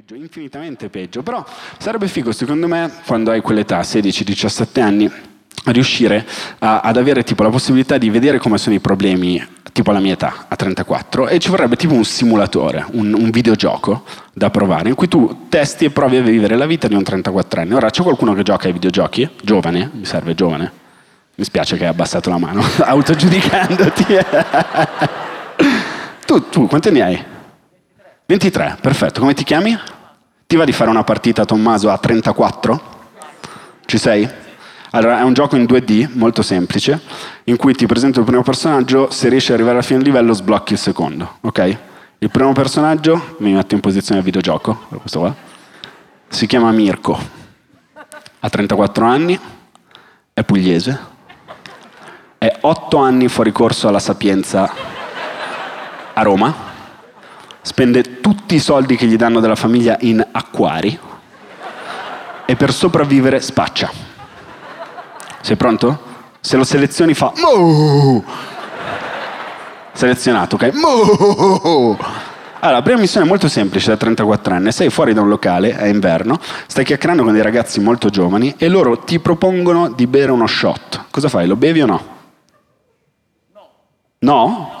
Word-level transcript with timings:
peggio, 0.00 0.14
infinitamente 0.14 0.88
peggio, 0.88 1.22
però 1.22 1.44
sarebbe 1.78 2.08
figo 2.08 2.32
secondo 2.32 2.66
me 2.66 2.90
quando 3.04 3.32
hai 3.32 3.42
quell'età, 3.42 3.80
16-17 3.80 4.80
anni, 4.80 5.10
riuscire 5.66 6.26
a, 6.60 6.80
ad 6.80 6.96
avere 6.96 7.22
tipo 7.22 7.42
la 7.42 7.50
possibilità 7.50 7.98
di 7.98 8.08
vedere 8.08 8.38
come 8.38 8.56
sono 8.56 8.74
i 8.74 8.80
problemi 8.80 9.46
tipo 9.72 9.90
alla 9.90 10.00
mia 10.00 10.14
età, 10.14 10.46
a 10.48 10.56
34, 10.56 11.28
e 11.28 11.38
ci 11.38 11.50
vorrebbe 11.50 11.76
tipo 11.76 11.92
un 11.92 12.04
simulatore, 12.04 12.86
un, 12.92 13.12
un 13.12 13.28
videogioco 13.28 14.04
da 14.32 14.48
provare, 14.48 14.88
in 14.88 14.94
cui 14.94 15.06
tu 15.06 15.48
testi 15.50 15.84
e 15.84 15.90
provi 15.90 16.16
a 16.16 16.22
vivere 16.22 16.56
la 16.56 16.66
vita 16.66 16.88
di 16.88 16.94
un 16.94 17.02
34 17.02 17.60
anni. 17.60 17.74
Ora 17.74 17.90
c'è 17.90 18.02
qualcuno 18.02 18.32
che 18.32 18.42
gioca 18.42 18.68
ai 18.68 18.72
videogiochi? 18.72 19.28
Giovane? 19.42 19.90
Mi 19.92 20.06
serve 20.06 20.34
giovane? 20.34 20.72
Mi 21.34 21.44
spiace 21.44 21.76
che 21.76 21.82
hai 21.82 21.90
abbassato 21.90 22.30
la 22.30 22.38
mano, 22.38 22.62
autogiudicandoti. 22.80 24.06
tu, 26.24 26.48
tu, 26.48 26.66
quanti 26.66 26.90
ne 26.90 27.02
hai? 27.02 27.24
23, 28.30 28.76
perfetto. 28.80 29.18
Come 29.18 29.34
ti 29.34 29.42
chiami? 29.42 29.76
Ti 30.46 30.54
va 30.54 30.64
di 30.64 30.70
fare 30.70 30.88
una 30.88 31.02
partita, 31.02 31.44
Tommaso, 31.44 31.90
a 31.90 31.98
34? 31.98 32.80
Ci 33.84 33.98
sei? 33.98 34.28
Allora, 34.92 35.18
è 35.18 35.22
un 35.22 35.32
gioco 35.32 35.56
in 35.56 35.64
2D, 35.64 36.10
molto 36.12 36.40
semplice, 36.42 37.00
in 37.44 37.56
cui 37.56 37.74
ti 37.74 37.86
presento 37.86 38.20
il 38.20 38.26
primo 38.26 38.44
personaggio, 38.44 39.10
se 39.10 39.28
riesci 39.28 39.48
ad 39.48 39.54
arrivare 39.54 39.78
alla 39.78 39.84
fine 39.84 39.98
del 39.98 40.12
livello 40.12 40.32
sblocchi 40.32 40.74
il 40.74 40.78
secondo, 40.78 41.38
ok? 41.40 41.78
Il 42.18 42.30
primo 42.30 42.52
personaggio, 42.52 43.34
mi 43.38 43.52
metto 43.52 43.74
in 43.74 43.80
posizione 43.80 44.22
videogioco, 44.22 44.86
questo 45.00 45.18
qua, 45.18 45.34
si 46.28 46.46
chiama 46.46 46.70
Mirko, 46.70 47.18
ha 48.38 48.48
34 48.48 49.06
anni, 49.06 49.40
è 50.32 50.44
pugliese, 50.44 51.00
è 52.38 52.58
8 52.60 52.96
anni 52.96 53.26
fuori 53.26 53.50
corso 53.50 53.88
alla 53.88 53.98
Sapienza 53.98 54.72
a 56.14 56.22
Roma, 56.22 56.69
spende 57.70 58.18
tutti 58.20 58.56
i 58.56 58.58
soldi 58.58 58.96
che 58.96 59.06
gli 59.06 59.14
danno 59.14 59.38
della 59.38 59.54
famiglia 59.54 59.96
in 60.00 60.26
acquari 60.32 60.98
e 62.44 62.56
per 62.56 62.72
sopravvivere 62.72 63.40
spaccia. 63.40 63.88
Sei 65.40 65.54
pronto? 65.54 66.08
Se 66.40 66.56
lo 66.56 66.64
selezioni 66.64 67.14
fa 67.14 67.32
Moo! 67.36 68.24
Selezionato, 69.92 70.56
ok? 70.56 70.72
Moo! 70.72 71.96
Allora, 72.58 72.78
la 72.78 72.82
prima 72.82 72.98
missione 72.98 73.24
è 73.24 73.28
molto 73.28 73.48
semplice 73.48 73.90
da 73.90 73.96
34 73.96 74.52
anni. 74.52 74.72
Sei 74.72 74.90
fuori 74.90 75.14
da 75.14 75.20
un 75.20 75.28
locale, 75.28 75.76
è 75.76 75.86
inverno, 75.86 76.40
stai 76.66 76.84
chiacchierando 76.84 77.22
con 77.22 77.32
dei 77.32 77.42
ragazzi 77.42 77.78
molto 77.78 78.08
giovani 78.08 78.52
e 78.58 78.68
loro 78.68 78.98
ti 78.98 79.20
propongono 79.20 79.90
di 79.90 80.08
bere 80.08 80.32
uno 80.32 80.48
shot. 80.48 81.04
Cosa 81.12 81.28
fai? 81.28 81.46
Lo 81.46 81.54
bevi 81.54 81.82
o 81.82 81.86
no? 81.86 82.04
No? 83.52 83.68
No? 84.18 84.79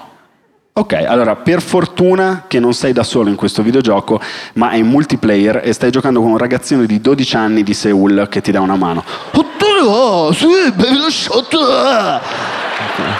Ok, 0.80 0.94
allora 0.94 1.36
per 1.36 1.60
fortuna 1.60 2.44
che 2.46 2.58
non 2.58 2.72
sei 2.72 2.94
da 2.94 3.02
solo 3.02 3.28
in 3.28 3.36
questo 3.36 3.62
videogioco, 3.62 4.18
ma 4.54 4.70
è 4.70 4.76
in 4.76 4.86
multiplayer 4.86 5.60
e 5.62 5.74
stai 5.74 5.90
giocando 5.90 6.22
con 6.22 6.30
un 6.30 6.38
ragazzino 6.38 6.86
di 6.86 7.02
12 7.02 7.36
anni 7.36 7.62
di 7.62 7.74
Seoul 7.74 8.28
che 8.30 8.40
ti 8.40 8.50
dà 8.50 8.62
una 8.62 8.76
mano. 8.76 9.04
Okay. 12.72 13.12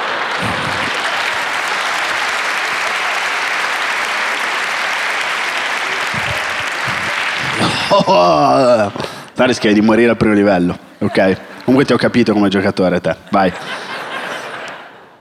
Oh, 8.06 8.90
rischiai 9.34 9.74
di 9.74 9.82
morire 9.82 10.08
al 10.08 10.16
primo 10.16 10.32
livello, 10.32 10.78
ok? 10.96 11.36
Comunque 11.64 11.84
ti 11.84 11.92
ho 11.92 11.98
capito 11.98 12.32
come 12.32 12.48
giocatore 12.48 13.02
te, 13.02 13.14
vai. 13.30 13.52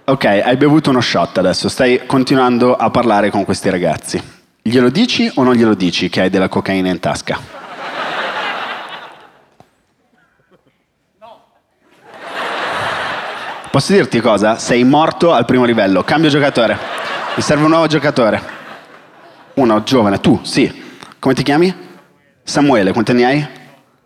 Ok, 0.10 0.26
hai 0.26 0.58
bevuto 0.58 0.90
uno 0.90 1.02
shot 1.02 1.38
adesso, 1.38 1.70
stai 1.70 2.08
continuando 2.08 2.76
a 2.76 2.90
parlare 2.90 3.30
con 3.30 3.46
questi 3.46 3.70
ragazzi. 3.70 4.20
Glielo 4.60 4.90
dici 4.90 5.32
o 5.36 5.44
non 5.44 5.54
glielo 5.54 5.76
dici 5.76 6.10
che 6.10 6.22
hai 6.22 6.32
della 6.32 6.50
cocaina 6.50 6.90
in 6.90 7.00
tasca? 7.00 7.38
No. 11.20 11.42
Posso 13.70 13.94
dirti 13.94 14.20
cosa? 14.20 14.58
Sei 14.58 14.84
morto 14.84 15.32
al 15.32 15.46
primo 15.46 15.64
livello. 15.66 16.04
Cambio 16.04 16.32
giocatore. 16.32 16.76
Mi 17.36 17.44
serve 17.44 17.66
un 17.66 17.70
nuovo 17.70 17.86
giocatore. 17.86 18.42
Uno 19.54 19.84
giovane, 19.84 20.20
tu, 20.20 20.40
sì. 20.42 20.98
Come 21.20 21.36
ti 21.36 21.44
chiami? 21.44 21.72
Samuele, 22.42 22.94
quanti 22.94 23.12
anni 23.12 23.26
hai? 23.26 23.48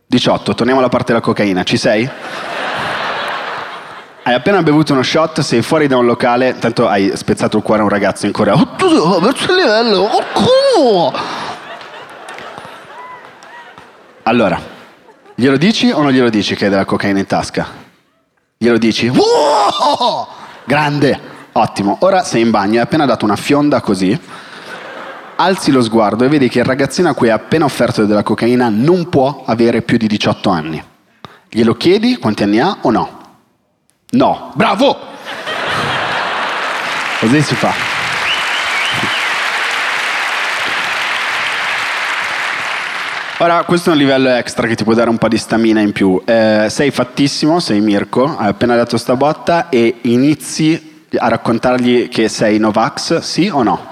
18. 0.05 0.53
Torniamo 0.53 0.81
alla 0.81 0.89
parte 0.89 1.13
della 1.13 1.23
cocaina. 1.23 1.63
Ci 1.63 1.77
sei? 1.77 2.09
Hai 4.25 4.33
appena 4.33 4.63
bevuto 4.63 4.93
uno 4.93 5.03
shot, 5.03 5.41
sei 5.41 5.61
fuori 5.61 5.85
da 5.87 5.97
un 5.97 6.05
locale, 6.05 6.57
tanto 6.57 6.87
hai 6.87 7.11
spezzato 7.13 7.57
il 7.57 7.63
cuore 7.63 7.81
a 7.81 7.83
un 7.83 7.89
ragazzo 7.89 8.25
in 8.25 8.31
Corea. 8.31 8.53
Oh, 8.53 8.67
tu 8.77 8.85
oh, 8.85 9.19
verso 9.19 9.51
il 9.51 9.57
livello, 9.57 9.99
oh, 9.99 10.23
come? 10.31 11.19
Allora, 14.23 14.61
glielo 15.35 15.57
dici 15.57 15.91
o 15.91 16.01
non 16.01 16.13
glielo 16.13 16.29
dici 16.29 16.55
che 16.55 16.63
hai 16.63 16.69
della 16.69 16.85
cocaina 16.85 17.19
in 17.19 17.25
tasca? 17.25 17.67
Glielo 18.57 18.77
dici? 18.77 19.11
Oh, 19.13 20.27
grande, 20.63 21.19
ottimo. 21.51 21.97
Ora 21.99 22.23
sei 22.23 22.43
in 22.43 22.49
bagno, 22.49 22.75
hai 22.75 22.83
appena 22.83 23.05
dato 23.05 23.25
una 23.25 23.35
fionda 23.35 23.81
così. 23.81 24.17
Alzi 25.35 25.69
lo 25.69 25.81
sguardo 25.81 26.23
e 26.23 26.29
vedi 26.29 26.47
che 26.47 26.59
il 26.59 26.65
ragazzino 26.65 27.09
a 27.09 27.13
cui 27.13 27.27
hai 27.27 27.33
appena 27.33 27.65
offerto 27.65 28.05
della 28.05 28.23
cocaina 28.23 28.69
non 28.69 29.09
può 29.09 29.43
avere 29.45 29.81
più 29.81 29.97
di 29.97 30.07
18 30.07 30.49
anni. 30.49 30.81
Glielo 31.49 31.75
chiedi 31.75 32.15
quanti 32.15 32.43
anni 32.43 32.61
ha 32.61 32.77
o 32.79 32.89
no? 32.89 33.21
No, 34.13 34.51
bravo! 34.53 34.95
Così 37.19 37.41
si 37.41 37.55
fa. 37.55 37.73
Ora, 43.39 43.63
questo 43.63 43.89
è 43.89 43.93
un 43.93 43.97
livello 43.97 44.29
extra 44.29 44.67
che 44.67 44.75
ti 44.75 44.83
può 44.83 44.93
dare 44.93 45.09
un 45.09 45.17
po' 45.17 45.27
di 45.27 45.37
stamina 45.37 45.81
in 45.81 45.93
più. 45.93 46.21
Eh, 46.23 46.67
sei 46.69 46.91
fattissimo, 46.91 47.59
sei 47.59 47.81
Mirko, 47.81 48.37
hai 48.37 48.49
appena 48.49 48.75
dato 48.75 48.97
sta 48.97 49.15
botta 49.15 49.69
e 49.69 49.97
inizi 50.01 51.07
a 51.17 51.27
raccontargli 51.27 52.07
che 52.07 52.29
sei 52.29 52.59
Novax, 52.59 53.17
sì 53.17 53.49
o 53.51 53.63
no? 53.63 53.87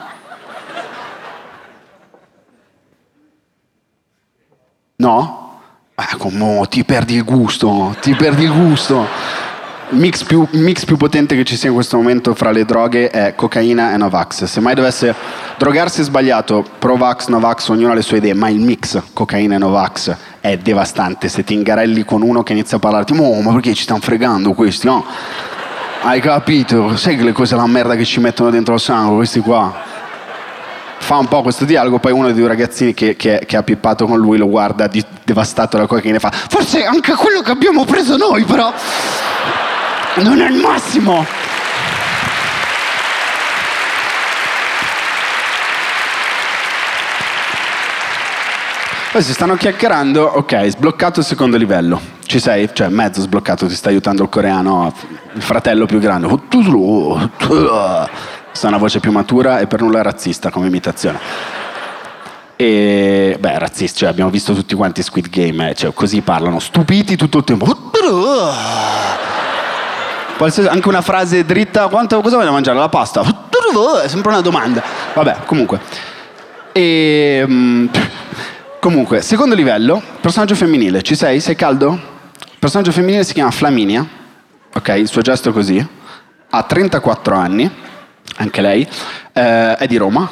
No? 4.98 5.62
Ah, 5.96 6.16
come 6.18 6.68
ti 6.70 6.84
perdi 6.84 7.16
il 7.16 7.24
gusto, 7.24 7.96
ti 8.00 8.14
perdi 8.14 8.44
il 8.44 8.54
gusto 8.54 9.41
mix 9.92 10.24
più, 10.24 10.48
mix 10.52 10.86
più 10.86 10.98
potente 10.98 11.36
che 11.36 11.44
ci 11.44 11.56
sia 11.56 11.70
in 11.70 11.76
questo 11.76 11.98
momento 11.98 12.34
fra 12.34 12.52
le 12.52 12.66
droghe 12.66 13.10
è 13.10 13.34
cocaina 13.36 13.94
e 13.94 13.98
Novax. 13.98 14.46
Se 14.46 14.60
mai 14.60 14.76
dovesse 14.76 15.14
drogarsi 15.58 16.04
sbagliato, 16.04 16.66
Provax, 16.80 17.28
Novax, 17.28 17.68
ognuno 17.70 17.92
ha 17.92 17.96
le 17.96 18.02
sue 18.02 18.18
idee, 18.18 18.34
ma 18.34 18.50
il 18.50 18.60
mix 18.60 19.02
cocaina 19.14 19.56
e 19.56 19.58
Novax 19.58 20.16
è 20.40 20.58
devastante. 20.58 21.28
Se 21.28 21.44
ti 21.44 21.54
ingarelli 21.54 22.04
con 22.06 22.22
uno 22.22 22.44
che 22.44 22.54
inizia 22.54 22.78
a 22.78 22.80
parlarti, 22.80 23.14
oh, 23.18 23.42
ma 23.42 23.52
perché 23.52 23.74
ci 23.74 23.84
stanno 23.84 24.00
fregando 24.00 24.54
questi? 24.54 24.88
No? 24.88 25.06
Hai 26.04 26.20
capito? 26.20 26.96
Sai 26.96 27.16
che 27.16 27.24
le 27.24 27.32
cose 27.32 27.56
la 27.56 27.68
merda 27.68 27.96
che 27.96 28.06
ci 28.06 28.20
mettono 28.20 28.50
dentro 28.50 28.74
il 28.74 28.80
sangue, 28.80 29.18
questi 29.18 29.40
qua? 29.40 29.90
Fa 30.98 31.18
un 31.18 31.28
po' 31.28 31.42
questo 31.42 31.66
dialogo, 31.66 32.00
poi 32.00 32.12
uno 32.12 32.28
dei 32.28 32.36
due 32.36 32.48
ragazzini 32.48 32.94
che, 32.94 33.16
che, 33.16 33.44
che 33.46 33.58
ha 33.58 33.64
pippato 33.64 34.06
con 34.06 34.20
lui 34.20 34.38
lo 34.38 34.48
guarda 34.48 34.88
di, 34.88 35.04
devastato 35.24 35.76
dalla 35.76 35.88
cocaina 35.88 36.18
e 36.18 36.20
fa 36.20 36.32
Forse 36.32 36.86
anche 36.86 37.14
quello 37.14 37.42
che 37.42 37.52
abbiamo 37.52 37.86
preso 37.86 38.18
noi, 38.18 38.44
però 38.44 38.72
non 40.16 40.42
è 40.42 40.50
il 40.50 40.56
massimo. 40.56 41.26
Poi 49.12 49.22
si 49.24 49.34
stanno 49.34 49.56
chiacchierando, 49.56 50.24
ok, 50.24 50.68
sbloccato 50.70 51.20
il 51.20 51.26
secondo 51.26 51.58
livello. 51.58 52.00
Ci 52.26 52.40
sei? 52.40 52.70
Cioè, 52.72 52.88
mezzo 52.88 53.20
sbloccato, 53.20 53.68
ti 53.68 53.76
sta 53.76 53.90
aiutando 53.90 54.24
il 54.24 54.30
coreano, 54.30 54.94
il 55.34 55.42
fratello 55.42 55.86
più 55.86 56.00
grande. 56.00 56.28
Sta 58.54 58.68
una 58.68 58.78
voce 58.78 59.02
più 59.02 59.12
matura 59.12 59.60
e 59.60 59.68
per 59.68 59.82
nulla 59.82 60.02
razzista 60.02 60.50
come 60.50 60.68
imitazione. 60.68 61.20
E, 62.56 63.36
beh, 63.38 63.60
razzista, 63.60 64.00
cioè 64.00 64.10
abbiamo 64.10 64.30
visto 64.30 64.54
tutti 64.54 64.76
quanti 64.76 65.04
Squid 65.04 65.30
Game, 65.30 65.72
eh, 65.72 65.76
cioè, 65.76 65.94
così 65.94 66.22
parlano, 66.22 66.60
stupiti 66.60 67.18
tutto 67.18 67.40
il 67.40 67.44
tempo. 67.44 67.66
Qualsiasi, 70.42 70.70
anche 70.70 70.88
una 70.88 71.04
frase 71.04 71.46
dritta, 71.46 71.88
quanto, 71.88 72.20
cosa 72.20 72.36
voglio 72.36 72.52
mangiare? 72.52 72.80
La 72.80 72.90
pasta? 72.90 73.22
È 73.22 74.08
sempre 74.10 74.32
una 74.32 74.42
domanda. 74.42 74.82
Vabbè, 75.14 75.42
comunque. 75.46 75.80
E, 76.72 77.44
um, 77.48 77.88
comunque, 78.80 79.22
secondo 79.22 79.54
livello, 79.54 80.02
personaggio 80.20 80.56
femminile. 80.56 81.04
Ci 81.04 81.14
sei? 81.14 81.40
Sei 81.40 81.56
caldo? 81.56 81.92
Il 81.92 82.58
personaggio 82.58 82.92
femminile 82.92 83.24
si 83.24 83.34
chiama 83.34 83.52
Flaminia. 83.52 84.04
Ok, 84.74 84.88
il 84.98 85.08
suo 85.08 85.22
gesto 85.22 85.50
è 85.50 85.54
così. 85.54 85.88
Ha 86.50 86.64
34 86.64 87.36
anni, 87.36 87.70
anche 88.38 88.62
lei. 88.62 88.82
Eh, 89.34 89.76
è 89.76 89.86
di 89.86 89.98
Roma, 89.98 90.28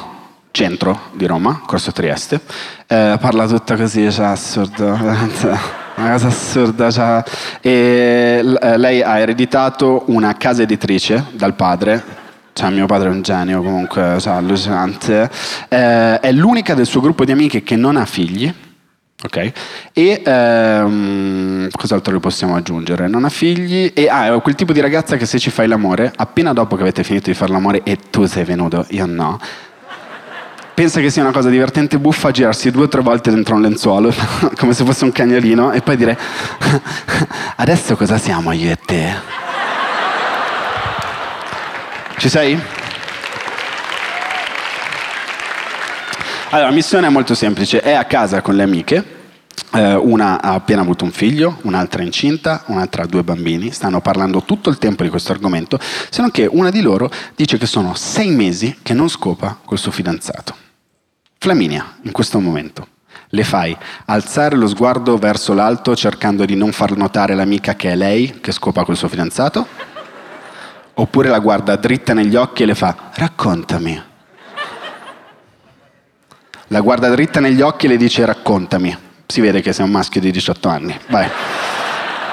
centro 0.50 1.02
di 1.12 1.24
Roma, 1.24 1.62
Corso 1.64 1.92
Trieste. 1.92 2.40
Eh, 2.88 3.16
parla 3.20 3.46
tutta 3.46 3.76
così, 3.76 4.10
cioè, 4.10 4.26
assurdo 4.26 5.78
una 6.00 6.12
cosa 6.12 6.28
assurda. 6.28 6.90
Cioè. 6.90 7.22
E 7.60 8.42
eh, 8.60 8.76
lei 8.78 9.02
ha 9.02 9.18
ereditato 9.18 10.04
una 10.06 10.36
casa 10.36 10.62
editrice 10.62 11.26
dal 11.32 11.54
padre, 11.54 12.02
cioè 12.52 12.70
mio 12.70 12.86
padre 12.86 13.08
è 13.08 13.12
un 13.12 13.22
genio 13.22 13.62
comunque, 13.62 14.16
cioè, 14.18 14.34
allucinante, 14.34 15.30
eh, 15.68 16.20
è 16.20 16.32
l'unica 16.32 16.74
del 16.74 16.86
suo 16.86 17.00
gruppo 17.00 17.24
di 17.24 17.32
amiche 17.32 17.62
che 17.62 17.76
non 17.76 17.96
ha 17.96 18.04
figli, 18.04 18.52
ok? 19.22 19.52
E 19.92 20.22
ehm, 20.24 21.68
cos'altro 21.70 22.12
le 22.12 22.20
possiamo 22.20 22.56
aggiungere? 22.56 23.08
Non 23.08 23.24
ha 23.24 23.28
figli 23.28 23.92
e 23.94 24.08
ah, 24.08 24.34
è 24.34 24.40
quel 24.40 24.54
tipo 24.54 24.72
di 24.72 24.80
ragazza 24.80 25.16
che 25.16 25.26
se 25.26 25.38
ci 25.38 25.50
fai 25.50 25.68
l'amore, 25.68 26.12
appena 26.14 26.52
dopo 26.52 26.76
che 26.76 26.82
avete 26.82 27.04
finito 27.04 27.30
di 27.30 27.36
fare 27.36 27.52
l'amore 27.52 27.82
e 27.82 27.98
tu 28.10 28.26
sei 28.26 28.44
venuto, 28.44 28.84
io 28.90 29.06
no, 29.06 29.38
pensa 30.74 31.00
che 31.00 31.10
sia 31.10 31.22
una 31.22 31.32
cosa 31.32 31.48
divertente 31.48 31.96
e 31.96 31.98
buffa 31.98 32.30
girarsi 32.30 32.70
due 32.70 32.84
o 32.84 32.88
tre 32.88 33.00
volte 33.00 33.30
dentro 33.30 33.54
un 33.54 33.62
lenzuolo, 33.62 34.12
come 34.56 34.72
se 34.72 34.84
fosse 34.84 35.04
un 35.04 35.12
cagnolino, 35.12 35.72
e 35.72 35.80
poi 35.80 35.96
dire 35.96 36.18
adesso 37.56 37.96
cosa 37.96 38.18
siamo 38.18 38.52
io 38.52 38.70
e 38.70 38.78
te? 38.84 39.14
Ci 42.16 42.28
sei? 42.28 42.60
Allora, 46.50 46.68
la 46.68 46.74
missione 46.74 47.06
è 47.06 47.10
molto 47.10 47.34
semplice, 47.34 47.80
è 47.80 47.92
a 47.92 48.04
casa 48.04 48.42
con 48.42 48.56
le 48.56 48.64
amiche, 48.64 49.19
una 49.72 50.40
ha 50.40 50.54
appena 50.54 50.80
avuto 50.80 51.04
un 51.04 51.12
figlio, 51.12 51.58
un'altra 51.62 52.02
è 52.02 52.04
incinta, 52.04 52.64
un'altra 52.66 53.02
ha 53.02 53.06
due 53.06 53.22
bambini, 53.22 53.70
stanno 53.72 54.00
parlando 54.00 54.42
tutto 54.42 54.70
il 54.70 54.78
tempo 54.78 55.02
di 55.02 55.08
questo 55.08 55.32
argomento, 55.32 55.78
se 55.80 56.20
non 56.20 56.30
che 56.30 56.48
una 56.50 56.70
di 56.70 56.80
loro 56.80 57.10
dice 57.36 57.58
che 57.58 57.66
sono 57.66 57.94
sei 57.94 58.30
mesi 58.30 58.78
che 58.82 58.94
non 58.94 59.08
scopa 59.08 59.58
col 59.64 59.78
suo 59.78 59.90
fidanzato. 59.90 60.54
Flaminia, 61.38 61.96
in 62.02 62.12
questo 62.12 62.40
momento, 62.40 62.88
le 63.28 63.44
fai 63.44 63.76
alzare 64.06 64.56
lo 64.56 64.66
sguardo 64.66 65.16
verso 65.16 65.54
l'alto 65.54 65.94
cercando 65.94 66.44
di 66.44 66.56
non 66.56 66.72
far 66.72 66.96
notare 66.96 67.34
l'amica 67.34 67.74
che 67.74 67.92
è 67.92 67.96
lei 67.96 68.40
che 68.40 68.52
scopa 68.52 68.84
col 68.84 68.96
suo 68.96 69.08
fidanzato? 69.08 69.66
Oppure 70.94 71.28
la 71.28 71.38
guarda 71.38 71.76
dritta 71.76 72.12
negli 72.12 72.34
occhi 72.34 72.64
e 72.64 72.66
le 72.66 72.74
fa 72.74 73.10
raccontami. 73.14 74.02
La 76.66 76.80
guarda 76.80 77.08
dritta 77.08 77.40
negli 77.40 77.62
occhi 77.62 77.86
e 77.86 77.88
le 77.88 77.96
dice 77.96 78.24
raccontami. 78.24 79.08
Si 79.30 79.40
vede 79.40 79.60
che 79.60 79.72
sei 79.72 79.84
un 79.84 79.92
maschio 79.92 80.20
di 80.20 80.32
18 80.32 80.68
anni. 80.68 80.98
Vai. 81.08 81.28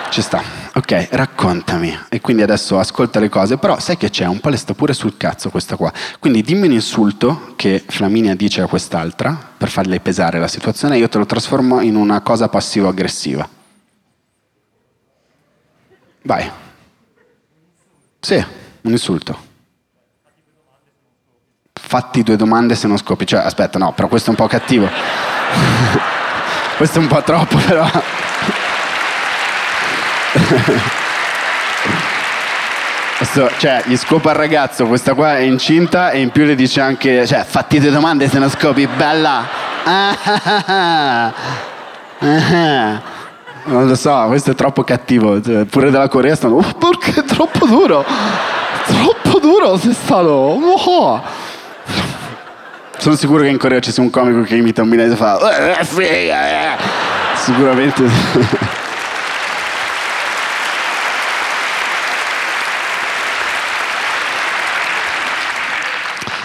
Ci 0.10 0.20
sta. 0.24 0.42
Ok, 0.74 1.10
raccontami. 1.12 1.96
E 2.10 2.22
quindi 2.22 2.42
adesso 2.42 2.80
ascolta 2.80 3.20
le 3.20 3.30
cose, 3.30 3.58
però 3.58 3.78
sai 3.80 3.98
che 3.98 4.10
c'è, 4.10 4.26
un 4.26 4.40
po' 4.40 4.50
le 4.50 4.58
sta 4.58 4.74
pure 4.74 4.94
sul 4.94 5.16
cazzo 5.16 5.52
questa 5.52 5.76
qua. 5.76 5.94
Quindi 6.18 6.42
dimmi 6.42 6.66
un 6.66 6.74
insulto 6.74 7.54
che 7.56 7.84
Flaminia 7.88 8.36
dice 8.36 8.62
a 8.62 8.68
quest'altra 8.68 9.38
per 9.56 9.70
farle 9.70 10.00
pesare 10.00 10.40
la 10.40 10.48
situazione 10.48 10.96
e 10.96 10.98
io 10.98 11.08
te 11.08 11.20
lo 11.20 11.28
trasformo 11.28 11.82
in 11.82 11.96
una 11.96 12.22
cosa 12.22 12.50
passivo-aggressiva. 12.50 13.48
Vai. 16.24 16.52
Sì, 18.20 18.44
un 18.82 18.92
insulto. 18.92 19.46
Fatti 21.74 22.24
due 22.24 22.36
domande 22.36 22.74
se 22.74 22.88
non 22.88 22.98
scopi. 22.98 23.28
Cioè, 23.28 23.42
aspetta, 23.42 23.78
no, 23.78 23.94
però 23.94 24.08
questo 24.08 24.30
è 24.30 24.32
un 24.32 24.38
po' 24.38 24.48
cattivo. 24.48 24.90
questo 26.78 27.00
è 27.00 27.02
un 27.02 27.08
po' 27.08 27.22
troppo, 27.24 27.58
però. 27.58 27.90
Questo, 33.18 33.50
cioè, 33.58 33.82
gli 33.86 33.98
scopa 33.98 34.30
al 34.30 34.36
ragazzo, 34.36 34.86
questa 34.86 35.16
qua 35.16 35.38
è 35.38 35.42
incinta 35.42 36.12
e 36.12 36.22
in 36.22 36.30
più 36.30 36.46
le 36.46 36.54
dice 36.54 36.82
anche, 36.82 37.26
cioè, 37.26 37.44
fatti 37.44 37.80
due 37.80 37.90
domande 37.90 38.30
se 38.30 38.38
non 38.38 38.50
scopi, 38.50 38.88
bella. 38.88 39.46
Non 43.68 43.86
lo 43.86 43.96
so, 43.96 44.26
questo 44.28 44.52
è 44.52 44.56
troppo 44.56 44.84
cattivo. 44.84 45.42
Cioè, 45.42 45.66
pure 45.66 45.90
della 45.90 46.08
Corea 46.08 46.36
stanno, 46.36 46.56
oh, 46.56 46.74
perché 46.74 47.20
è 47.20 47.24
troppo 47.24 47.66
duro? 47.66 48.06
Troppo 48.86 49.40
duro 49.40 49.78
sei 49.78 49.94
stato. 49.94 50.30
Oh. 50.30 51.22
Sono 52.98 53.16
sicuro 53.16 53.44
che 53.44 53.50
in 53.50 53.58
Corea 53.58 53.80
ci 53.80 53.92
sia 53.92 54.04
un 54.04 54.10
comico 54.10 54.42
che 54.42 54.56
imita 54.56 54.82
un 54.82 54.90
milanese 54.90 55.14
e 55.14 55.18
fa, 55.18 55.38
eh, 55.58 55.80
eh. 55.80 55.86
sicuramente. 57.36 58.86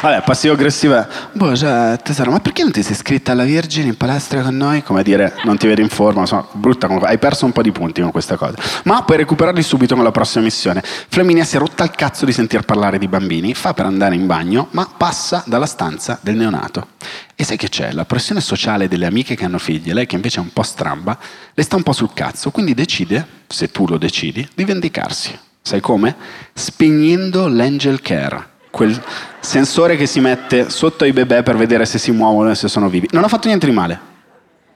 Vabbè, 0.03 0.23
passivo-aggressiva. 0.23 1.07
Boh, 1.31 1.55
cioè, 1.57 1.97
tesoro, 2.03 2.33
ma 2.33 2.41
perché 2.41 2.65
non 2.65 2.73
ti 2.73 2.83
sei 2.83 2.91
iscritta 2.91 3.31
alla 3.31 3.45
Virgin 3.45 3.87
in 3.87 3.97
palestra 3.97 4.43
con 4.43 4.57
noi? 4.57 4.83
Come 4.83 5.05
dire, 5.05 5.35
non 5.45 5.57
ti 5.57 5.69
vedi 5.69 5.81
in 5.81 5.89
forma, 5.89 6.23
insomma, 6.23 6.45
brutta. 6.51 6.89
Hai 6.89 7.19
perso 7.19 7.45
un 7.45 7.53
po' 7.53 7.63
di 7.63 7.71
punti 7.71 8.01
con 8.01 8.11
questa 8.11 8.35
cosa. 8.37 8.57
Ma 8.83 9.05
puoi 9.05 9.19
recuperarli 9.19 9.63
subito 9.63 9.95
con 9.95 10.03
la 10.03 10.11
prossima 10.11 10.43
missione. 10.43 10.83
Flaminia 10.83 11.45
si 11.45 11.55
è 11.55 11.61
rotta 11.61 11.85
il 11.85 11.93
cazzo 11.93 12.25
di 12.25 12.33
sentir 12.33 12.63
parlare 12.63 12.99
di 12.99 13.07
bambini, 13.07 13.55
fa 13.55 13.75
per 13.75 13.87
andare 13.87 14.17
in 14.17 14.27
bagno, 14.27 14.67
ma 14.73 14.89
passa 14.97 15.45
dalla 15.47 15.67
stanza 15.67 16.19
del 16.21 16.35
neonato. 16.35 16.89
E 17.37 17.45
sai 17.45 17.57
che 17.57 17.69
c'è? 17.69 17.93
La 17.93 18.05
pressione 18.05 18.41
sociale 18.41 18.89
delle 18.89 19.07
amiche 19.07 19.37
che 19.37 19.45
hanno 19.45 19.59
figli, 19.59 19.93
lei 19.93 20.07
che 20.07 20.17
invece 20.17 20.41
è 20.41 20.43
un 20.43 20.53
po' 20.53 20.65
stramba, 20.65 21.17
le 21.55 21.63
sta 21.63 21.77
un 21.77 21.85
po' 21.85 21.93
sul 21.93 22.13
cazzo, 22.13 22.51
quindi 22.51 22.75
decide, 22.75 23.25
se 23.47 23.71
tu 23.71 23.87
lo 23.87 23.99
decidi, 23.99 24.49
di 24.53 24.65
vendicarsi. 24.65 25.39
Sai 25.63 25.79
come? 25.79 26.17
Spegnendo 26.55 27.47
l'angel 27.47 28.01
care 28.01 28.51
quel 28.73 29.01
sensore 29.39 29.97
che 29.97 30.07
si 30.07 30.19
mette 30.19 30.71
sotto 30.71 31.05
ai 31.05 31.13
bebè 31.13 31.43
per 31.43 31.57
vedere 31.57 31.85
se 31.85 31.99
si 31.99 32.11
muovono 32.11 32.51
e 32.51 32.55
se 32.55 32.69
sono 32.69 32.89
vivi. 32.89 33.07
Non 33.13 33.23
ha 33.23 33.29
fatto 33.29 33.47
niente 33.47 33.67
di 33.67 33.73
male, 33.73 34.01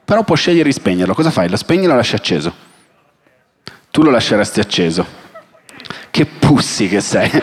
però 0.04 0.22
può 0.22 0.36
scegliere 0.36 0.68
di 0.68 0.72
spegnerlo. 0.74 1.14
Cosa 1.14 1.30
fai? 1.30 1.48
Lo 1.48 1.56
spegni 1.56 1.86
o 1.86 1.88
lo 1.88 1.96
lasci 1.96 2.14
acceso? 2.14 2.54
Tu 3.90 4.02
lo 4.02 4.10
lasceresti 4.10 4.60
acceso. 4.60 5.24
Che 6.10 6.26
pussi 6.26 6.88
che 6.88 7.00
sei. 7.00 7.30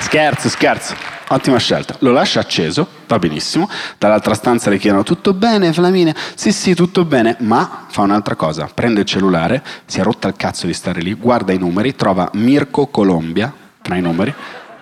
scherzo, 0.00 0.48
scherzo. 0.48 1.15
Ottima 1.28 1.58
scelta. 1.58 1.96
Lo 2.00 2.12
lascia 2.12 2.38
acceso, 2.38 2.86
va 3.08 3.18
benissimo. 3.18 3.68
Dall'altra 3.98 4.34
stanza 4.34 4.70
le 4.70 4.78
chiedono 4.78 5.02
tutto 5.02 5.34
bene, 5.34 5.72
Flaminia? 5.72 6.14
Sì, 6.36 6.52
sì, 6.52 6.72
tutto 6.74 7.04
bene, 7.04 7.34
ma 7.40 7.86
fa 7.88 8.02
un'altra 8.02 8.36
cosa. 8.36 8.68
Prende 8.72 9.00
il 9.00 9.06
cellulare, 9.06 9.60
si 9.86 9.98
è 9.98 10.04
rotta 10.04 10.28
il 10.28 10.34
cazzo 10.36 10.66
di 10.66 10.72
stare 10.72 11.00
lì, 11.00 11.14
guarda 11.14 11.52
i 11.52 11.58
numeri, 11.58 11.96
trova 11.96 12.30
Mirko 12.34 12.86
Colombia 12.86 13.52
tra 13.82 13.96
i 13.96 14.00
numeri 14.00 14.32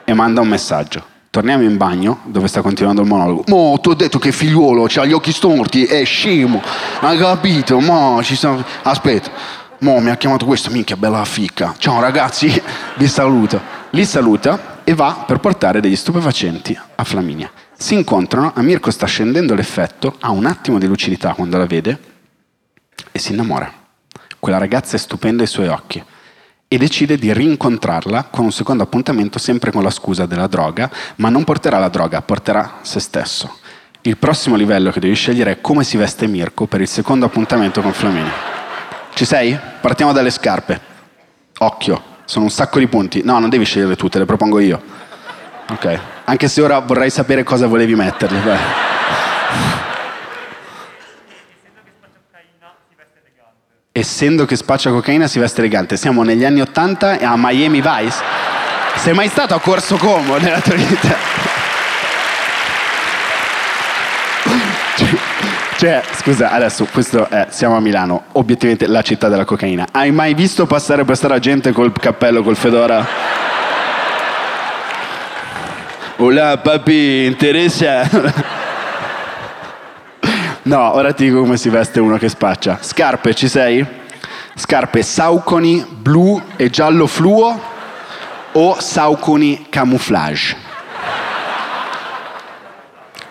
e 0.04 0.12
manda 0.12 0.42
un 0.42 0.48
messaggio. 0.48 1.02
Torniamo 1.30 1.62
in 1.62 1.78
bagno 1.78 2.20
dove 2.24 2.46
sta 2.46 2.60
continuando 2.60 3.00
il 3.00 3.08
monologo. 3.08 3.44
Mo, 3.46 3.78
ti 3.80 3.88
ho 3.88 3.94
detto 3.94 4.18
che 4.18 4.30
figliuolo 4.30 4.86
ha 4.94 5.04
gli 5.06 5.12
occhi 5.12 5.32
storti, 5.32 5.86
è 5.86 6.04
scemo. 6.04 6.62
Hai 7.00 7.16
capito? 7.16 7.80
Mo, 7.80 8.22
ci 8.22 8.36
sono... 8.36 8.62
Aspetta. 8.82 9.30
Mo, 9.78 9.98
mi 9.98 10.10
ha 10.10 10.16
chiamato 10.16 10.44
questo, 10.44 10.70
minchia, 10.70 10.96
bella 10.96 11.24
ficca. 11.24 11.74
Ciao 11.78 12.00
ragazzi, 12.00 12.62
vi 12.96 13.08
saluto. 13.08 13.60
Li 13.90 14.04
saluta 14.04 14.72
e 14.84 14.94
va 14.94 15.24
per 15.26 15.40
portare 15.40 15.80
degli 15.80 15.96
stupefacenti 15.96 16.78
a 16.94 17.04
Flaminia. 17.04 17.50
Si 17.76 17.94
incontrano, 17.94 18.52
a 18.54 18.62
Mirko 18.62 18.90
sta 18.90 19.06
scendendo 19.06 19.54
l'effetto, 19.54 20.16
ha 20.20 20.30
un 20.30 20.46
attimo 20.46 20.78
di 20.78 20.86
lucidità 20.86 21.32
quando 21.32 21.56
la 21.56 21.66
vede 21.66 21.98
e 23.10 23.18
si 23.18 23.32
innamora. 23.32 23.72
Quella 24.38 24.58
ragazza 24.58 24.96
è 24.96 24.98
stupenda 24.98 25.42
ai 25.42 25.48
suoi 25.48 25.68
occhi 25.68 26.02
e 26.68 26.78
decide 26.78 27.16
di 27.16 27.32
rincontrarla 27.32 28.24
con 28.24 28.44
un 28.44 28.52
secondo 28.52 28.82
appuntamento 28.82 29.38
sempre 29.38 29.70
con 29.70 29.82
la 29.82 29.90
scusa 29.90 30.26
della 30.26 30.46
droga, 30.46 30.90
ma 31.16 31.28
non 31.28 31.44
porterà 31.44 31.78
la 31.78 31.88
droga, 31.88 32.22
porterà 32.22 32.78
se 32.82 33.00
stesso. 33.00 33.58
Il 34.02 34.18
prossimo 34.18 34.56
livello 34.56 34.90
che 34.90 35.00
devi 35.00 35.14
scegliere 35.14 35.52
è 35.52 35.60
come 35.60 35.82
si 35.82 35.96
veste 35.96 36.26
Mirko 36.26 36.66
per 36.66 36.82
il 36.82 36.88
secondo 36.88 37.24
appuntamento 37.24 37.80
con 37.80 37.92
Flaminia. 37.92 38.32
Ci 39.14 39.24
sei? 39.24 39.58
Partiamo 39.80 40.12
dalle 40.12 40.30
scarpe. 40.30 40.80
Occhio, 41.58 42.02
sono 42.24 42.44
un 42.44 42.50
sacco 42.50 42.78
di 42.78 42.86
punti. 42.86 43.22
No, 43.22 43.38
non 43.38 43.48
devi 43.48 43.64
scegliere 43.64 43.96
tutte, 43.96 44.18
le 44.18 44.24
propongo 44.24 44.58
io. 44.60 44.80
Ok. 45.70 45.98
Anche 46.24 46.48
se 46.48 46.60
ora 46.62 46.78
vorrei 46.80 47.10
sapere 47.10 47.42
cosa 47.42 47.66
volevi 47.66 47.94
metterli. 47.94 48.38
Beh. 48.38 48.92
Essendo 53.92 54.44
che 54.44 54.56
spaccia 54.56 54.90
cocaina 54.90 55.26
si 55.28 55.38
veste 55.38 55.60
elegante. 55.60 55.96
Siamo 55.96 56.22
negli 56.24 56.44
anni 56.44 56.60
Ottanta 56.60 57.18
a 57.20 57.34
Miami 57.36 57.80
Vice. 57.80 58.22
Sei 58.96 59.14
mai 59.14 59.28
stato 59.28 59.54
a 59.54 59.60
Corso 59.60 59.96
Como 59.96 60.36
nella 60.36 60.60
tua 60.60 60.74
vita? 60.74 61.62
Cioè, 65.84 66.02
scusa, 66.14 66.50
adesso 66.50 66.88
questo 66.90 67.28
è, 67.28 67.48
siamo 67.50 67.76
a 67.76 67.80
Milano, 67.80 68.22
obiettivamente 68.32 68.86
la 68.86 69.02
città 69.02 69.28
della 69.28 69.44
cocaina. 69.44 69.88
Hai 69.92 70.12
mai 70.12 70.32
visto 70.32 70.64
passare 70.64 71.04
per 71.04 71.14
strada 71.14 71.38
gente 71.38 71.72
col 71.72 71.92
cappello, 71.92 72.42
col 72.42 72.56
fedora? 72.56 73.06
Hola 76.16 76.56
papi, 76.56 77.26
interessa? 77.26 78.08
no, 80.62 80.94
ora 80.94 81.12
ti 81.12 81.26
dico 81.26 81.40
come 81.40 81.58
si 81.58 81.68
veste 81.68 82.00
uno 82.00 82.16
che 82.16 82.30
spaccia. 82.30 82.78
Scarpe, 82.80 83.34
ci 83.34 83.48
sei? 83.48 83.86
Scarpe 84.54 85.02
sauconi 85.02 85.84
blu 85.86 86.40
e 86.56 86.70
giallo 86.70 87.06
fluo 87.06 87.60
o 88.52 88.80
sauconi 88.80 89.66
camouflage? 89.68 90.73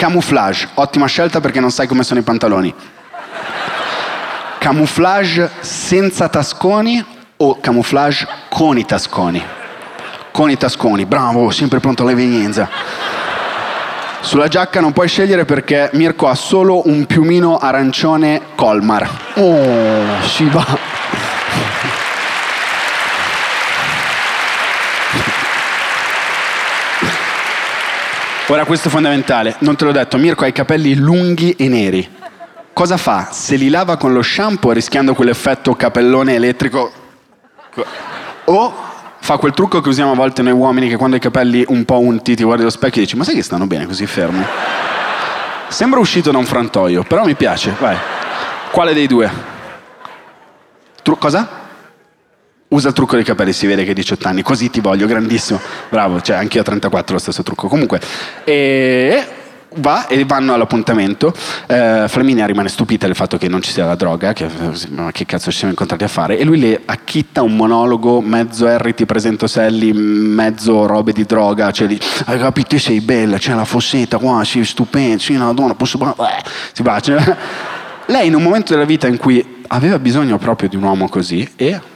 Camouflage, 0.03 0.67
ottima 0.74 1.05
scelta 1.05 1.39
perché 1.39 1.62
non 1.62 1.72
sai 1.72 1.88
come 1.88 2.03
sono 2.03 2.19
i 2.19 2.24
pantaloni. 2.24 2.75
Camouflage 4.57 5.50
senza 5.62 6.27
tasconi 6.27 7.01
o 7.38 7.57
camouflage 7.62 8.27
con 8.50 8.77
i 8.77 8.83
tasconi. 8.83 9.41
Con 10.33 10.50
i 10.50 10.57
tasconi, 10.57 11.05
bravo, 11.05 11.51
sempre 11.51 11.79
pronto 11.79 12.03
all'evenienza. 12.03 12.67
Sulla 14.19 14.50
giacca 14.50 14.81
non 14.81 14.91
puoi 14.91 15.07
scegliere 15.07 15.45
perché 15.45 15.89
Mirko 15.93 16.27
ha 16.27 16.36
solo 16.36 16.86
un 16.89 17.05
piumino 17.05 17.57
arancione 17.57 18.41
Colmar. 18.55 19.10
Oh, 19.36 20.22
si 20.27 20.43
va. 20.50 20.92
Ora 28.47 28.65
questo 28.65 28.89
è 28.89 28.91
fondamentale, 28.91 29.55
non 29.59 29.77
te 29.77 29.85
l'ho 29.85 29.93
detto, 29.93 30.17
Mirko 30.17 30.43
ha 30.43 30.47
i 30.47 30.51
capelli 30.51 30.95
lunghi 30.95 31.51
e 31.51 31.69
neri. 31.69 32.07
Cosa 32.73 32.97
fa? 32.97 33.29
Se 33.31 33.55
li 33.55 33.69
lava 33.69 33.95
con 33.95 34.12
lo 34.12 34.21
shampoo 34.21 34.71
rischiando 34.71 35.13
quell'effetto 35.13 35.75
capellone 35.75 36.35
elettrico 36.35 36.91
o 38.45 38.73
fa 39.19 39.38
quel 39.38 39.53
trucco 39.53 39.79
che 39.79 39.88
usiamo 39.88 40.12
a 40.12 40.15
volte 40.15 40.41
noi 40.41 40.51
uomini 40.51 40.89
che 40.89 40.97
quando 40.97 41.15
hai 41.15 41.21
i 41.21 41.23
capelli 41.23 41.63
un 41.69 41.85
po' 41.85 42.00
unti 42.00 42.35
ti 42.35 42.43
guardi 42.43 42.63
allo 42.63 42.71
specchio 42.71 43.01
e 43.01 43.05
dici 43.05 43.15
ma 43.15 43.23
sai 43.23 43.35
che 43.35 43.43
stanno 43.43 43.65
bene 43.65 43.85
così 43.85 44.05
fermi? 44.05 44.43
Sembra 45.69 46.00
uscito 46.00 46.29
da 46.29 46.38
un 46.38 46.45
frantoio, 46.45 47.03
però 47.03 47.23
mi 47.23 47.35
piace, 47.35 47.73
vai. 47.79 47.97
Quale 48.71 48.93
dei 48.93 49.07
due? 49.07 49.31
Tru- 51.01 51.17
cosa? 51.17 51.62
Usa 52.73 52.87
il 52.87 52.95
trucco 52.95 53.13
dei 53.13 53.23
capelli, 53.23 53.53
si 53.53 53.67
vede 53.67 53.83
che 53.83 53.89
hai 53.89 53.95
18 53.95 54.27
anni, 54.27 54.41
così 54.41 54.71
ti 54.71 54.79
voglio, 54.79 55.05
grandissimo. 55.05 55.59
Bravo, 55.89 56.21
cioè 56.21 56.37
anche 56.37 56.55
io 56.55 56.61
a 56.61 56.65
34 56.65 57.13
lo 57.13 57.19
stesso 57.19 57.43
trucco. 57.43 57.67
Comunque, 57.67 58.01
e 58.43 59.27
va 59.75 60.07
e 60.07 60.25
vanno 60.25 60.55
all'appuntamento. 60.55 61.31
Eh, 61.67 62.05
Flaminia 62.07 62.47
rimane 62.47 62.69
stupita 62.69 63.05
del 63.05 63.15
fatto 63.15 63.37
che 63.37 63.47
non 63.47 63.61
ci 63.61 63.69
sia 63.69 63.85
la 63.85 63.93
droga, 63.93 64.33
che, 64.33 64.49
ma 64.89 65.11
che 65.11 65.23
cazzo 65.27 65.51
ci 65.51 65.57
siamo 65.57 65.69
incontrati 65.69 66.03
a 66.03 66.07
fare, 66.07 66.39
e 66.39 66.43
lui 66.43 66.57
le 66.59 66.81
acchitta 66.83 67.43
un 67.43 67.55
monologo 67.55 68.21
mezzo 68.21 68.65
Harry 68.65 68.95
ti 68.95 69.05
presento 69.05 69.45
Sally, 69.45 69.91
mezzo 69.93 70.87
robe 70.87 71.11
di 71.11 71.25
droga, 71.25 71.69
cioè 71.69 71.85
di, 71.85 71.99
hai 72.25 72.39
capito, 72.39 72.79
sei 72.79 73.01
bella, 73.01 73.37
c'è 73.37 73.53
la 73.53 73.65
fossetta 73.65 74.17
qua, 74.17 74.43
sei 74.43 74.65
stupenda, 74.65 75.19
sei 75.19 75.35
una 75.35 75.53
donna, 75.53 75.75
posso... 75.75 75.99
Eh, 75.99 76.43
si 76.71 76.81
bacia. 76.81 77.37
Lei 78.07 78.25
in 78.25 78.33
un 78.33 78.41
momento 78.41 78.73
della 78.73 78.85
vita 78.85 79.05
in 79.05 79.17
cui 79.17 79.61
aveva 79.67 79.99
bisogno 79.99 80.39
proprio 80.39 80.69
di 80.69 80.75
un 80.75 80.83
uomo 80.83 81.07
così 81.07 81.47
e 81.55 81.91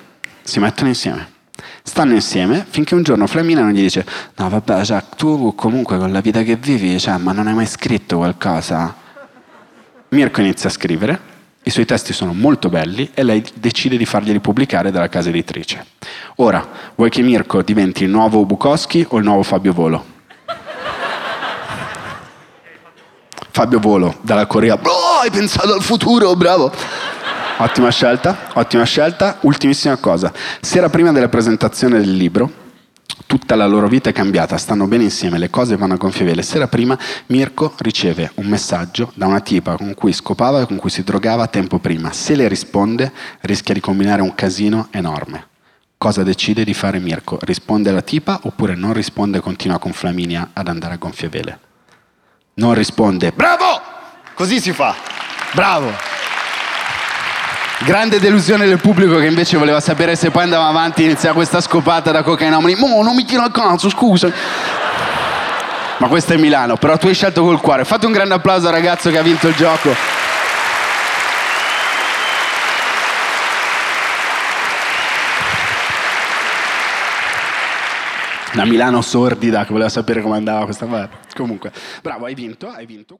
si 0.48 0.60
mettono 0.62 0.88
insieme. 0.88 1.36
Stanno 1.84 2.13
insieme 2.13 2.66
finché 2.70 2.96
un 2.96 3.04
giorno 3.04 3.27
Flamina 3.27 3.62
non 3.62 3.72
gli 3.72 3.82
dice 3.82 4.06
no 4.36 4.50
vabbè, 4.50 4.86
cioè, 4.86 5.04
tu 5.18 5.54
comunque 5.56 5.98
con 5.98 6.12
la 6.12 6.22
vita 6.22 6.42
che 6.44 6.56
vivi, 6.56 6.98
cioè, 7.00 7.18
ma 7.18 7.34
non 7.34 7.48
hai 7.48 7.54
mai 7.54 7.66
scritto 7.66 8.18
qualcosa? 8.18 8.96
Mirko 10.10 10.39
inizia 10.39 10.70
a 10.70 10.72
scrivere, 10.72 11.20
i 11.63 11.70
suoi 11.70 11.84
testi 11.84 12.13
sono 12.13 12.32
molto 12.32 12.70
belli 12.70 13.12
e 13.13 13.24
lei 13.24 13.44
decide 13.56 13.98
di 13.98 14.06
farglieli 14.06 14.39
pubblicare 14.39 14.89
dalla 14.89 15.10
casa 15.10 15.27
editrice. 15.27 15.86
Ora, 16.38 16.66
vuoi 16.96 17.10
che 17.10 17.22
Mirko 17.22 17.62
diventi 17.62 18.06
il 18.06 18.10
nuovo 18.10 18.46
Bukowski 18.46 19.06
o 19.10 19.18
il 19.18 19.25
nuovo 19.25 19.44
Fabio 19.44 19.74
Volo? 19.74 20.16
Fabio 23.51 23.80
Volo, 23.80 24.18
dalla 24.22 24.46
Corea. 24.46 24.75
Oh, 24.75 25.20
hai 25.22 25.32
pensato 25.32 25.74
al 25.74 25.82
futuro, 25.82 26.36
bravo! 26.36 26.72
Ottima 27.60 27.90
scelta, 27.90 28.50
ottima 28.54 28.84
scelta. 28.84 29.38
Ultimissima 29.42 29.98
cosa. 29.98 30.32
Sera 30.62 30.90
prima 30.90 31.12
della 31.12 31.28
presentazione 31.28 31.98
del 31.98 32.16
libro, 32.16 32.52
tutta 33.26 33.56
la 33.56 33.66
loro 33.66 33.88
vita 33.88 34.12
è 34.12 34.14
cambiata, 34.14 34.58
stanno 34.58 34.86
bene 34.86 35.06
insieme, 35.06 35.40
le 35.40 35.50
cose 35.50 35.76
vanno 35.76 35.96
a 35.96 35.98
gonfie 35.98 36.24
vele. 36.24 36.44
Sera 36.44 36.68
prima 36.68 36.96
Mirko 37.28 37.74
riceve 37.80 38.30
un 38.36 38.46
messaggio 38.46 39.12
da 39.16 39.26
una 39.26 39.40
tipa 39.40 39.76
con 39.76 39.96
cui 39.96 40.14
scopava 40.14 40.62
e 40.62 40.66
con 40.68 40.78
cui 40.78 40.92
si 40.92 41.02
drogava 41.02 41.48
tempo 41.48 41.80
prima. 41.80 42.12
Se 42.12 42.36
le 42.36 42.48
risponde 42.48 43.12
rischia 43.42 43.74
di 43.74 43.80
combinare 43.80 44.22
un 44.22 44.36
casino 44.36 44.90
enorme. 44.92 45.48
Cosa 45.98 46.22
decide 46.22 46.64
di 46.64 46.76
fare 46.76 47.00
Mirko? 47.00 47.40
Risponde 47.42 47.90
alla 47.90 48.04
tipa 48.04 48.40
oppure 48.44 48.76
non 48.76 48.94
risponde 48.94 49.40
e 49.40 49.42
continua 49.42 49.80
con 49.80 49.94
Flaminia 49.94 50.52
ad 50.54 50.68
andare 50.68 50.94
a 50.94 50.98
gonfie 50.98 51.28
vele? 51.28 51.60
Non 52.54 52.76
risponde. 52.76 53.32
Bravo! 53.32 53.82
Così 54.36 54.60
si 54.60 54.74
fa. 54.74 54.94
Bravo! 55.56 56.17
Grande 57.86 58.19
delusione 58.19 58.65
del 58.65 58.81
pubblico 58.81 59.17
che 59.17 59.27
invece 59.27 59.55
voleva 59.55 59.79
sapere 59.79 60.15
se 60.15 60.31
poi 60.31 60.43
andava 60.43 60.65
avanti 60.67 61.03
e 61.03 61.05
iniziava 61.05 61.36
questa 61.36 61.62
scopata 61.62 62.12
da 62.12 62.24
cocainomani. 62.24 62.75
Mo, 62.75 63.03
non 63.03 63.15
mi 63.15 63.24
tiro 63.24 63.43
al 63.43 63.51
cazzo, 63.51 63.88
scusa. 63.89 64.31
Ma 66.00 66.07
questo 66.07 66.34
è 66.34 66.38
Milano, 66.38 66.75
però 66.77 66.98
tu 66.98 67.07
hai 67.07 67.13
scelto 67.13 67.43
col 67.43 67.62
cuore. 67.62 67.86
Fate 67.86 68.07
un 68.07 68.12
grande 68.12 68.34
applauso 68.34 68.67
al 68.67 68.74
ragazzo 68.74 69.12
che 69.12 69.17
ha 69.19 69.22
vinto 69.22 69.48
il 69.48 69.55
gioco. 69.55 69.93
La 78.53 78.65
Milano 78.65 79.01
sordida 79.03 79.65
che 79.65 79.72
voleva 79.72 79.89
sapere 79.89 80.22
come 80.24 80.36
andava 80.36 80.65
questa 80.65 80.88
cosa. 80.88 81.07
Comunque, 81.36 81.72
bravo, 82.01 82.25
hai 82.25 82.34
vinto, 82.34 82.69
hai 82.69 82.88
vinto. 82.88 83.15